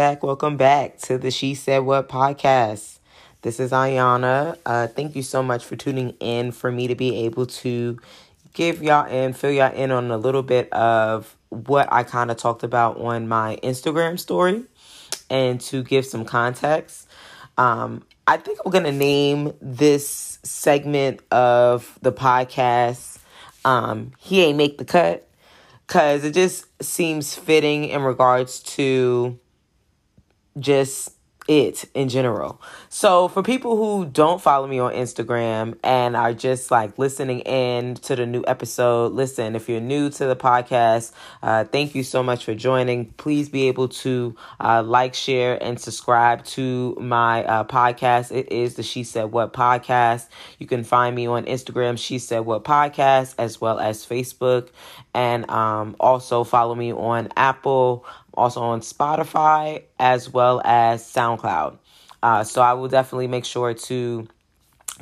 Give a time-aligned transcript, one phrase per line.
[0.00, 3.00] Back, welcome back to the She Said What podcast.
[3.42, 4.56] This is Ayana.
[4.64, 7.98] Uh, thank you so much for tuning in for me to be able to
[8.54, 12.38] give y'all and fill y'all in on a little bit of what I kind of
[12.38, 14.64] talked about on my Instagram story
[15.28, 17.06] and to give some context.
[17.58, 23.18] Um, I think I'm going to name this segment of the podcast
[23.66, 25.28] um, He Ain't Make the Cut
[25.86, 29.38] because it just seems fitting in regards to
[30.58, 31.12] just
[31.50, 32.62] it in general.
[32.88, 37.96] So for people who don't follow me on Instagram and are just like listening in
[37.96, 42.22] to the new episode, listen, if you're new to the podcast, uh, thank you so
[42.22, 43.06] much for joining.
[43.12, 48.30] Please be able to uh, like, share, and subscribe to my uh, podcast.
[48.30, 50.28] It is the She Said What podcast.
[50.60, 54.68] You can find me on Instagram, She Said What podcast, as well as Facebook.
[55.14, 58.06] And um, also follow me on Apple,
[58.40, 61.78] also on Spotify as well as SoundCloud.
[62.22, 64.28] Uh, so I will definitely make sure to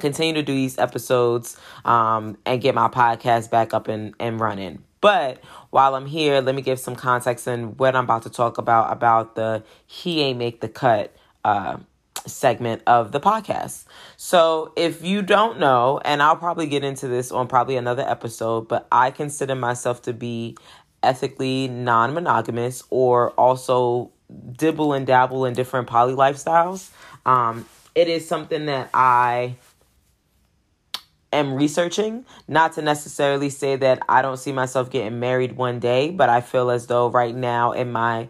[0.00, 4.82] continue to do these episodes um, and get my podcast back up and, and running.
[5.00, 8.58] But while I'm here, let me give some context and what I'm about to talk
[8.58, 11.14] about about the He Ain't Make the Cut
[11.44, 11.78] uh,
[12.26, 13.84] segment of the podcast.
[14.16, 18.68] So if you don't know, and I'll probably get into this on probably another episode,
[18.68, 20.56] but I consider myself to be
[21.06, 24.10] ethically non monogamous or also
[24.52, 26.90] dibble and dabble in different poly lifestyles.
[27.24, 29.56] Um, it is something that I
[31.32, 32.24] am researching.
[32.48, 36.40] Not to necessarily say that I don't see myself getting married one day, but I
[36.40, 38.28] feel as though right now in my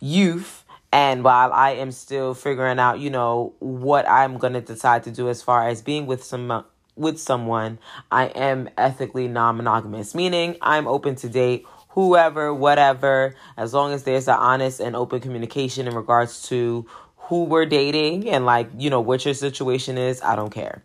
[0.00, 5.04] youth, and while I am still figuring out, you know, what I'm going to decide
[5.04, 6.64] to do as far as being with some
[6.94, 7.78] with someone,
[8.10, 14.28] I am ethically non-monogamous, meaning I'm open to date whoever, whatever, as long as there's
[14.28, 19.00] an honest and open communication in regards to who we're dating and like, you know,
[19.00, 20.82] what your situation is, I don't care.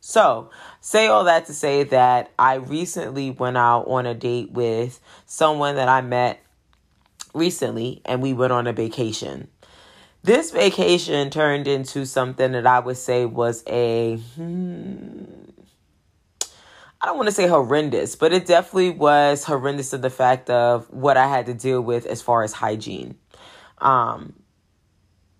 [0.00, 0.50] So,
[0.82, 5.76] say all that to say that I recently went out on a date with someone
[5.76, 6.40] that I met
[7.32, 9.48] recently and we went on a vacation.
[10.22, 15.24] This vacation turned into something that I would say was a hmm,
[17.00, 20.90] I don't want to say horrendous, but it definitely was horrendous in the fact of
[20.92, 23.16] what I had to deal with as far as hygiene.
[23.78, 24.34] Um,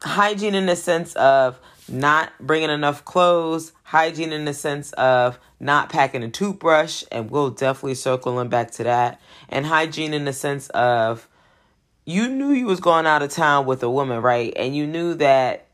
[0.01, 5.91] hygiene in the sense of not bringing enough clothes, hygiene in the sense of not
[5.91, 9.21] packing a toothbrush, and we'll definitely circling back to that,
[9.51, 11.29] and hygiene in the sense of
[12.07, 14.53] you knew you was going out of town with a woman, right?
[14.57, 15.69] And you knew that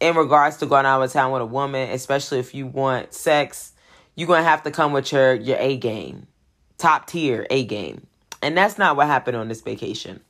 [0.00, 3.72] in regards to going out of town with a woman, especially if you want sex,
[4.14, 6.26] you're gonna have to come with your your A game,
[6.78, 8.06] top tier A game,
[8.42, 10.20] and that's not what happened on this vacation.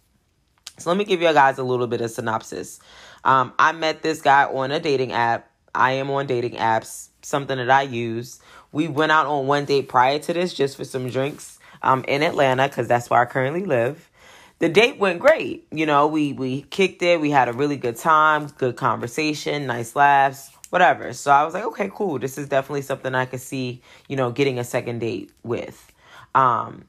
[0.78, 2.80] So let me give you guys a little bit of synopsis.
[3.24, 5.50] Um, I met this guy on a dating app.
[5.74, 8.40] I am on dating apps, something that I use.
[8.72, 12.22] We went out on one date prior to this just for some drinks um, in
[12.22, 14.08] Atlanta because that's where I currently live.
[14.60, 15.66] The date went great.
[15.70, 17.20] You know, we we kicked it.
[17.20, 21.12] We had a really good time, good conversation, nice laughs whatever.
[21.12, 22.18] So I was like, okay, cool.
[22.18, 25.92] This is definitely something I could see, you know, getting a second date with.
[26.34, 26.86] Um,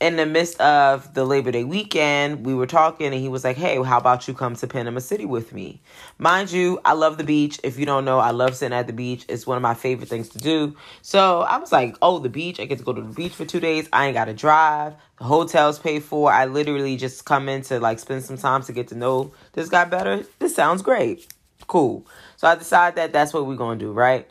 [0.00, 3.56] in the midst of the Labor Day weekend, we were talking and he was like,
[3.56, 5.82] Hey, how about you come to Panama City with me?
[6.18, 7.58] Mind you, I love the beach.
[7.64, 9.24] If you don't know, I love sitting at the beach.
[9.28, 10.76] It's one of my favorite things to do.
[11.02, 12.60] So I was like, Oh, the beach.
[12.60, 13.88] I get to go to the beach for two days.
[13.92, 14.94] I ain't got to drive.
[15.18, 16.32] The hotel's paid for.
[16.32, 19.68] I literally just come in to like spend some time to get to know this
[19.68, 20.24] guy better.
[20.38, 21.26] This sounds great.
[21.68, 22.06] Cool.
[22.36, 24.28] So I decide that that's what we're going to do, right?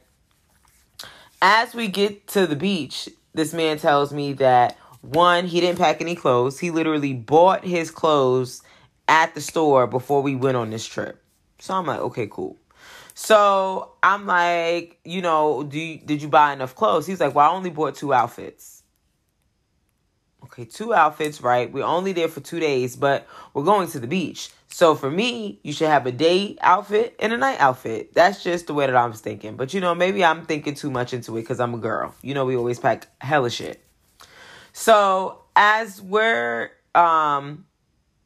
[1.41, 6.01] As we get to the beach, this man tells me that one, he didn't pack
[6.01, 6.59] any clothes.
[6.59, 8.63] He literally bought his clothes
[9.07, 11.23] at the store before we went on this trip.
[11.59, 12.57] So I'm like, okay, cool.
[13.13, 17.07] So I'm like, you know, do you, did you buy enough clothes?
[17.07, 18.76] He's like, well, I only bought two outfits.
[20.47, 21.69] Okay, two outfits, right?
[21.69, 24.49] We're only there for two days, but we're going to the beach.
[24.69, 28.13] So for me, you should have a day outfit and a night outfit.
[28.13, 29.57] That's just the way that I'm thinking.
[29.57, 32.15] But you know, maybe I'm thinking too much into it because I'm a girl.
[32.21, 33.83] You know, we always pack hella shit.
[34.71, 37.65] So as we're um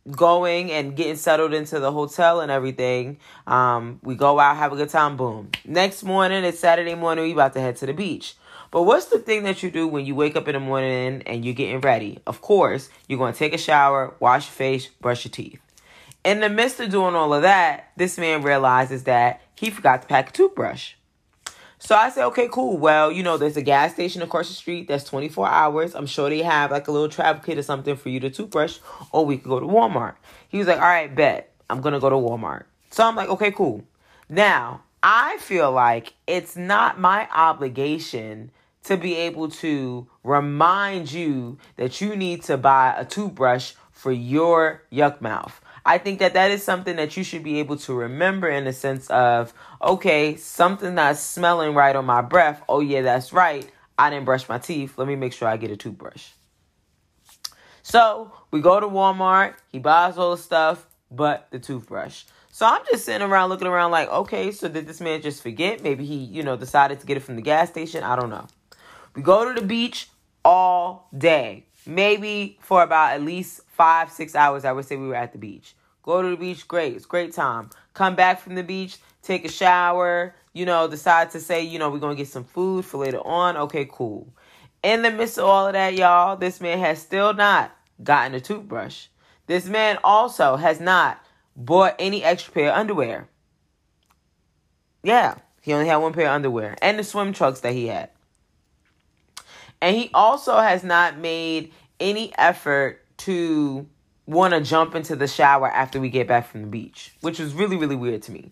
[0.10, 3.18] going and getting settled into the hotel and everything,
[3.48, 5.50] um, we go out, have a good time, boom.
[5.66, 8.36] Next morning, it's Saturday morning, we about to head to the beach.
[8.72, 11.44] But what's the thing that you do when you wake up in the morning and
[11.44, 12.20] you're getting ready?
[12.26, 15.60] Of course, you're going to take a shower, wash your face, brush your teeth.
[16.24, 20.08] In the midst of doing all of that, this man realizes that he forgot to
[20.08, 20.94] pack a toothbrush.
[21.80, 22.78] So I said, okay, cool.
[22.78, 25.94] Well, you know, there's a gas station across the street that's 24 hours.
[25.94, 28.78] I'm sure they have like a little travel kit or something for you to toothbrush,
[29.12, 30.14] or we could go to Walmart.
[30.48, 31.52] He was like, all right, bet.
[31.70, 32.66] I'm gonna go to Walmart.
[32.92, 33.84] So I'm like, okay, cool.
[34.30, 38.52] Now, I feel like it's not my obligation
[38.84, 44.84] to be able to remind you that you need to buy a toothbrush for your
[44.92, 45.62] yuck mouth.
[45.86, 48.74] I think that that is something that you should be able to remember in the
[48.74, 52.62] sense of, okay, something that's smelling right on my breath.
[52.70, 53.70] Oh, yeah, that's right.
[53.98, 54.98] I didn't brush my teeth.
[54.98, 56.30] Let me make sure I get a toothbrush.
[57.84, 59.56] So we go to Walmart.
[59.72, 62.24] He buys all the stuff but the toothbrush.
[62.52, 65.82] So I'm just sitting around looking around like, okay, so did this man just forget?
[65.84, 68.04] Maybe he, you know, decided to get it from the gas station.
[68.04, 68.48] I don't know.
[69.16, 70.08] We go to the beach
[70.46, 71.66] all day.
[71.86, 75.38] Maybe for about at least five, six hours, I would say we were at the
[75.38, 75.76] beach.
[76.04, 76.96] Go to the beach, great.
[76.96, 77.70] It's great time.
[77.94, 81.90] Come back from the beach, take a shower, you know, decide to say, you know,
[81.90, 83.58] we're going to get some food for later on.
[83.58, 84.28] Okay, cool.
[84.84, 88.40] In the midst of all of that, y'all, this man has still not gotten a
[88.40, 89.08] toothbrush.
[89.48, 91.24] This man also has not
[91.56, 93.28] bought any extra pair of underwear.
[95.04, 98.10] Yeah, he only had one pair of underwear and the swim trunks that he had.
[99.82, 103.88] And he also has not made any effort to
[104.26, 107.54] want to jump into the shower after we get back from the beach, which was
[107.54, 108.52] really, really weird to me.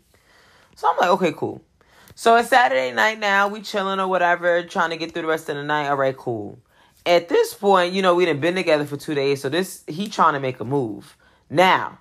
[0.76, 1.62] So I'm like, okay, cool.
[2.16, 3.48] So it's Saturday night now.
[3.48, 5.88] We chilling or whatever, trying to get through the rest of the night.
[5.88, 6.60] All right, cool.
[7.06, 10.10] At this point, you know, we didn't been together for two days, so this he
[10.10, 11.16] trying to make a move.
[11.50, 12.00] Now,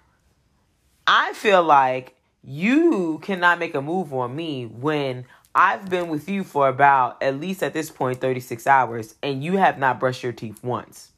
[1.07, 5.25] I feel like you cannot make a move on me when
[5.59, 9.57] I've been with you for about at least at this point 36 hours and you
[9.57, 11.11] have not brushed your teeth once.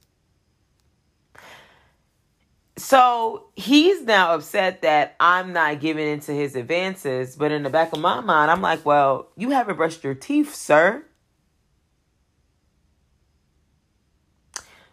[2.78, 7.92] So he's now upset that I'm not giving into his advances, but in the back
[7.92, 11.04] of my mind, I'm like, well, you haven't brushed your teeth, sir.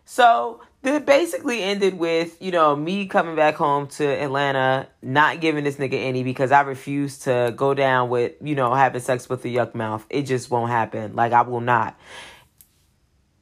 [0.04, 5.64] So it basically ended with, you know, me coming back home to Atlanta, not giving
[5.64, 9.44] this nigga any because I refuse to go down with, you know, having sex with
[9.46, 10.06] a yuck mouth.
[10.10, 11.16] It just won't happen.
[11.16, 12.00] Like, I will not.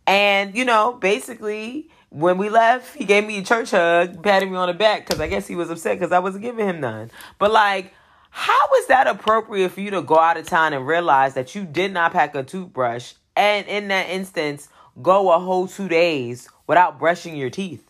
[0.07, 4.55] And, you know, basically, when we left, he gave me a church hug, patted me
[4.55, 7.11] on the back because I guess he was upset because I wasn't giving him none.
[7.37, 7.93] But, like,
[8.29, 11.65] how is that appropriate for you to go out of town and realize that you
[11.65, 14.69] did not pack a toothbrush and, in that instance,
[15.01, 17.89] go a whole two days without brushing your teeth.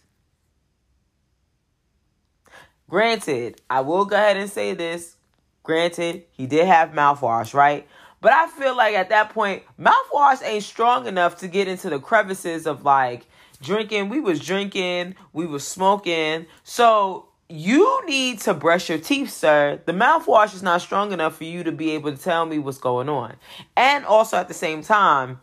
[2.89, 5.15] Granted, I will go ahead and say this.
[5.63, 7.87] Granted, he did have mouthwash, right?
[8.21, 11.99] But I feel like at that point, mouthwash ain't strong enough to get into the
[11.99, 13.25] crevices of like
[13.61, 14.09] drinking.
[14.09, 16.45] We was drinking, we was smoking.
[16.63, 19.79] So you need to brush your teeth, sir.
[19.85, 22.77] The mouthwash is not strong enough for you to be able to tell me what's
[22.77, 23.35] going on.
[23.75, 25.39] And also at the same time,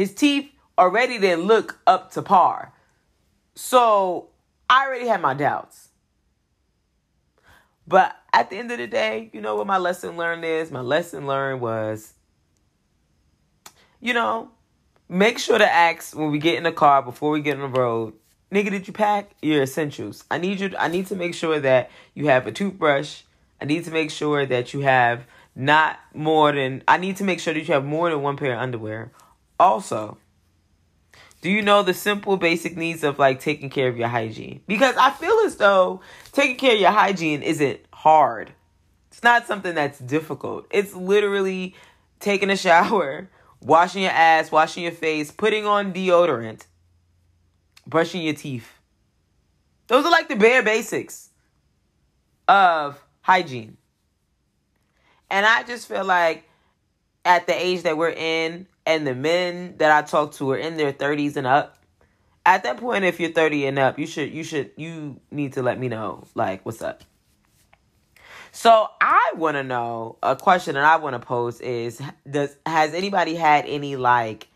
[0.00, 2.72] his teeth already didn't look up to par.
[3.54, 4.30] So
[4.70, 5.90] I already had my doubts.
[7.86, 10.70] But at the end of the day, you know what my lesson learned is?
[10.70, 12.14] My lesson learned was,
[14.00, 14.52] you know,
[15.06, 17.78] make sure to ask when we get in the car before we get on the
[17.78, 18.14] road,
[18.50, 20.24] nigga, did you pack your essentials?
[20.30, 23.20] I need you I need to make sure that you have a toothbrush.
[23.60, 27.38] I need to make sure that you have not more than I need to make
[27.38, 29.12] sure that you have more than one pair of underwear.
[29.60, 30.16] Also,
[31.42, 34.62] do you know the simple basic needs of like taking care of your hygiene?
[34.66, 36.00] Because I feel as though
[36.32, 38.54] taking care of your hygiene isn't hard.
[39.10, 40.66] It's not something that's difficult.
[40.70, 41.74] It's literally
[42.20, 43.28] taking a shower,
[43.60, 46.62] washing your ass, washing your face, putting on deodorant,
[47.86, 48.72] brushing your teeth.
[49.88, 51.28] Those are like the bare basics
[52.48, 53.76] of hygiene.
[55.30, 56.48] And I just feel like
[57.26, 60.76] at the age that we're in, and the men that I talk to are in
[60.76, 61.76] their 30s and up.
[62.46, 65.62] At that point, if you're 30 and up, you should you should you need to
[65.62, 67.04] let me know like what's up.
[68.52, 72.94] So I want to know a question that I want to pose is does has
[72.94, 74.48] anybody had any like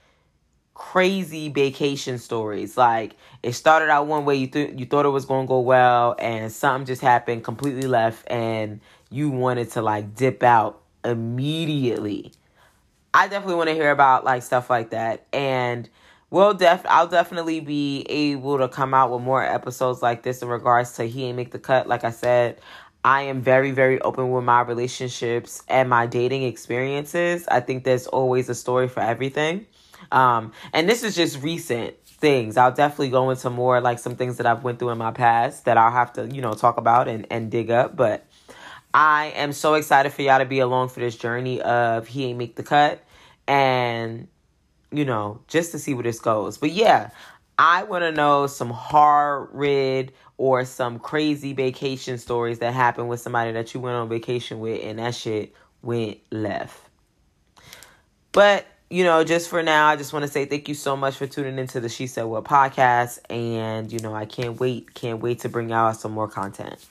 [0.75, 3.15] crazy vacation stories like
[3.45, 6.17] it started out one way you th- you thought it was going to go well
[6.19, 12.33] and something just happened completely left and you wanted to like dip out immediately
[13.15, 15.25] I definitely want to hear about like stuff like that.
[15.33, 15.89] And
[16.31, 20.49] we'll def I'll definitely be able to come out with more episodes like this in
[20.49, 21.87] regards to he ain't make the cut.
[21.87, 22.61] Like I said,
[23.05, 27.47] I am very, very open with my relationships and my dating experiences.
[27.49, 29.67] I think there's always a story for everything.
[30.11, 32.57] Um, and this is just recent things.
[32.57, 35.67] I'll definitely go into more like some things that I've went through in my past
[35.67, 37.95] that I'll have to, you know, talk about and, and dig up.
[37.95, 38.27] But
[38.95, 42.39] I am so excited for y'all to be along for this journey of He Ain't
[42.39, 43.03] Make the Cut
[43.49, 44.29] and,
[44.93, 46.59] you know, just to see where this goes.
[46.59, 47.11] But yeah,
[47.59, 53.51] I want to know some horrid or some crazy vacation stories that happened with somebody
[53.51, 56.79] that you went on vacation with and that shit went left.
[58.31, 61.17] But, you know, just for now, I just want to say thank you so much
[61.17, 63.19] for tuning into the She Said What podcast.
[63.29, 66.85] And, you know, I can't wait, can't wait to bring out some more content.